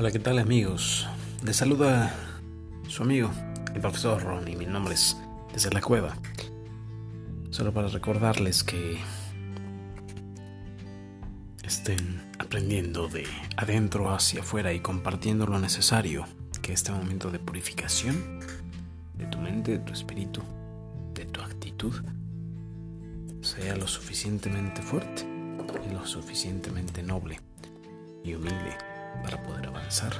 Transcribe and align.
Hola, 0.00 0.12
¿qué 0.12 0.20
tal 0.20 0.38
amigos? 0.38 1.08
Les 1.42 1.56
saluda 1.56 2.14
su 2.86 3.02
amigo, 3.02 3.32
el 3.74 3.80
profesor 3.80 4.22
Ron, 4.22 4.46
y 4.46 4.54
mi 4.54 4.64
nombre 4.64 4.94
es 4.94 5.16
Desde 5.52 5.70
la 5.70 5.80
Cueva. 5.80 6.16
Solo 7.50 7.74
para 7.74 7.88
recordarles 7.88 8.62
que 8.62 8.96
estén 11.64 12.30
aprendiendo 12.38 13.08
de 13.08 13.26
adentro 13.56 14.14
hacia 14.14 14.42
afuera 14.42 14.72
y 14.72 14.78
compartiendo 14.78 15.48
lo 15.48 15.58
necesario, 15.58 16.26
que 16.62 16.72
este 16.72 16.92
momento 16.92 17.32
de 17.32 17.40
purificación 17.40 18.38
de 19.14 19.26
tu 19.26 19.38
mente, 19.38 19.72
de 19.72 19.78
tu 19.80 19.92
espíritu, 19.92 20.42
de 21.12 21.24
tu 21.24 21.40
actitud, 21.40 21.92
sea 23.40 23.74
lo 23.74 23.88
suficientemente 23.88 24.80
fuerte 24.80 25.26
y 25.84 25.92
lo 25.92 26.06
suficientemente 26.06 27.02
noble 27.02 27.40
y 28.22 28.34
humilde 28.34 28.76
para 29.22 29.42
poder 29.42 29.66
avanzar 29.66 30.12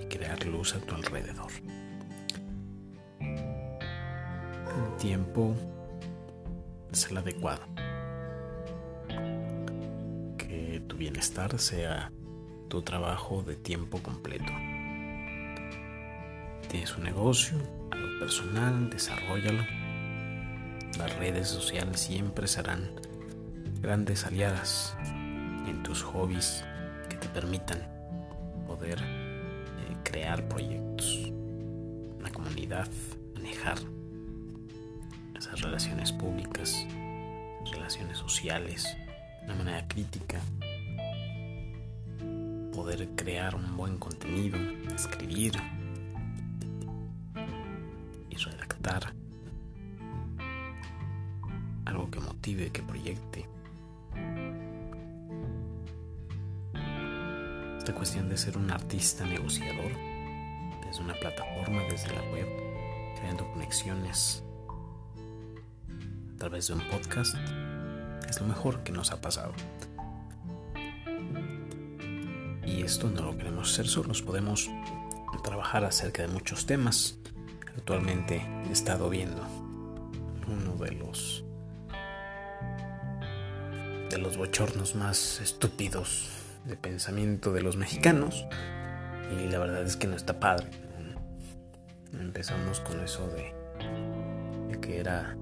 y 0.00 0.06
crear 0.06 0.44
luz 0.46 0.74
a 0.74 0.80
tu 0.80 0.94
alrededor. 0.94 1.50
El 3.20 4.96
tiempo 4.98 5.54
es 6.92 7.10
el 7.10 7.18
adecuado. 7.18 7.62
Que 10.38 10.82
tu 10.86 10.96
bienestar 10.96 11.58
sea 11.58 12.10
tu 12.68 12.82
trabajo 12.82 13.42
de 13.42 13.56
tiempo 13.56 14.02
completo. 14.02 14.52
Tienes 16.68 16.96
un 16.96 17.04
negocio, 17.04 17.56
algo 17.92 18.18
personal, 18.18 18.90
desarrollalo. 18.90 19.62
Las 20.98 21.16
redes 21.18 21.48
sociales 21.48 22.00
siempre 22.00 22.48
serán 22.48 22.90
grandes 23.80 24.24
aliadas 24.24 24.96
en 25.66 25.82
tus 25.82 26.02
hobbies 26.02 26.64
permitan 27.34 27.80
poder 28.64 28.96
eh, 29.00 29.96
crear 30.04 30.48
proyectos, 30.48 31.32
una 32.20 32.30
comunidad, 32.30 32.88
manejar 33.34 33.76
esas 35.36 35.60
relaciones 35.60 36.12
públicas, 36.12 36.86
relaciones 37.72 38.18
sociales, 38.18 38.96
de 39.40 39.46
una 39.46 39.56
manera 39.56 39.88
crítica, 39.88 40.40
poder 42.72 43.08
crear 43.16 43.56
un 43.56 43.76
buen 43.76 43.98
contenido, 43.98 44.56
escribir 44.94 45.54
y 48.30 48.36
redactar. 48.36 49.12
Algo 51.84 52.10
que 52.10 52.20
motive, 52.20 52.70
que 52.70 52.82
proyecte 52.82 53.48
esta 57.84 57.94
cuestión 57.94 58.30
de 58.30 58.38
ser 58.38 58.56
un 58.56 58.70
artista 58.70 59.26
negociador 59.26 59.92
desde 60.86 61.02
una 61.02 61.12
plataforma, 61.20 61.82
desde 61.82 62.14
la 62.14 62.22
web, 62.32 62.48
creando 63.18 63.46
conexiones 63.52 64.42
a 66.34 66.38
través 66.38 66.68
de 66.68 66.72
un 66.72 66.88
podcast, 66.88 67.34
es 68.26 68.40
lo 68.40 68.46
mejor 68.46 68.82
que 68.84 68.90
nos 68.92 69.12
ha 69.12 69.20
pasado. 69.20 69.52
Y 72.64 72.80
esto 72.80 73.10
no 73.10 73.20
lo 73.20 73.36
queremos 73.36 73.70
hacer 73.70 73.86
solos, 73.86 74.22
podemos 74.22 74.70
trabajar 75.42 75.84
acerca 75.84 76.22
de 76.22 76.28
muchos 76.28 76.64
temas. 76.64 77.18
Actualmente 77.76 78.40
he 78.66 78.72
estado 78.72 79.10
viendo 79.10 79.46
uno 80.48 80.74
de 80.82 80.92
los 80.92 81.44
de 84.08 84.16
los 84.16 84.38
bochornos 84.38 84.94
más 84.94 85.42
estúpidos 85.42 86.43
de 86.64 86.76
pensamiento 86.76 87.52
de 87.52 87.62
los 87.62 87.76
mexicanos 87.76 88.46
y 89.30 89.48
la 89.48 89.58
verdad 89.58 89.82
es 89.82 89.96
que 89.96 90.06
no 90.06 90.16
está 90.16 90.40
padre. 90.40 90.68
Empezamos 92.12 92.80
con 92.80 93.00
eso 93.00 93.28
de, 93.28 93.52
que 94.80 94.98
era 94.98 95.36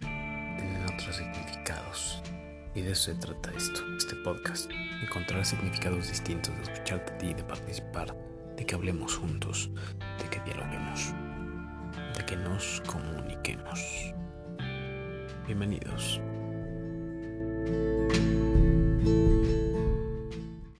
tener 0.00 0.84
otros 0.84 1.16
significados 1.16 2.22
y 2.74 2.82
de 2.82 2.92
eso 2.92 3.12
se 3.12 3.14
trata 3.14 3.52
esto, 3.52 3.80
este 3.96 4.16
podcast, 4.16 4.70
encontrar 5.02 5.44
significados 5.44 6.08
distintos, 6.08 6.54
de 6.56 6.72
escucharte 6.72 7.12
a 7.12 7.18
ti, 7.18 7.34
de 7.34 7.44
participar, 7.44 8.14
de 8.56 8.66
que 8.66 8.74
hablemos 8.74 9.16
juntos, 9.16 9.70
de 10.18 10.28
que 10.28 10.40
dialoguemos, 10.40 11.14
de 12.16 12.24
que 12.26 12.36
nos 12.36 12.82
comuniquemos. 12.86 14.14
Bienvenidos. 15.46 16.20
thank 17.38 17.68
you 17.68 17.95